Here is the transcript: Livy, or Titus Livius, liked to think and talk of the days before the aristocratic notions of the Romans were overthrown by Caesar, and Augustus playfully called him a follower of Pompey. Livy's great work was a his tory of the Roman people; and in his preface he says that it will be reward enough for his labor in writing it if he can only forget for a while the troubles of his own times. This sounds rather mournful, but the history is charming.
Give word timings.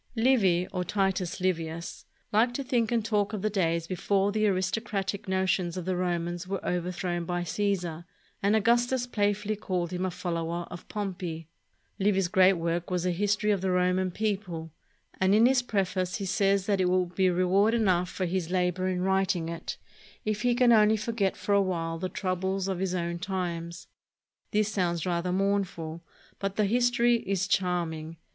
Livy, 0.15 0.67
or 0.73 0.83
Titus 0.83 1.39
Livius, 1.39 2.05
liked 2.31 2.55
to 2.55 2.63
think 2.63 2.91
and 2.91 3.05
talk 3.05 3.33
of 3.33 3.43
the 3.43 3.51
days 3.51 3.85
before 3.85 4.31
the 4.31 4.47
aristocratic 4.47 5.27
notions 5.27 5.77
of 5.77 5.85
the 5.85 5.95
Romans 5.95 6.47
were 6.47 6.59
overthrown 6.67 7.23
by 7.23 7.43
Caesar, 7.43 8.05
and 8.41 8.55
Augustus 8.55 9.05
playfully 9.05 9.55
called 9.55 9.91
him 9.93 10.03
a 10.03 10.09
follower 10.09 10.65
of 10.71 10.87
Pompey. 10.87 11.47
Livy's 11.99 12.29
great 12.29 12.53
work 12.53 12.89
was 12.89 13.05
a 13.05 13.11
his 13.11 13.35
tory 13.35 13.51
of 13.53 13.61
the 13.61 13.69
Roman 13.69 14.09
people; 14.09 14.71
and 15.19 15.35
in 15.35 15.45
his 15.45 15.61
preface 15.61 16.15
he 16.15 16.25
says 16.25 16.65
that 16.65 16.81
it 16.81 16.89
will 16.89 17.05
be 17.05 17.29
reward 17.29 17.75
enough 17.75 18.09
for 18.09 18.25
his 18.25 18.49
labor 18.49 18.87
in 18.87 19.03
writing 19.03 19.49
it 19.49 19.77
if 20.25 20.41
he 20.41 20.55
can 20.55 20.71
only 20.71 20.97
forget 20.97 21.37
for 21.37 21.53
a 21.53 21.61
while 21.61 21.99
the 21.99 22.09
troubles 22.09 22.67
of 22.67 22.79
his 22.79 22.95
own 22.95 23.19
times. 23.19 23.85
This 24.49 24.71
sounds 24.73 25.05
rather 25.05 25.31
mournful, 25.31 26.03
but 26.39 26.55
the 26.55 26.65
history 26.65 27.17
is 27.17 27.47
charming. 27.47 28.17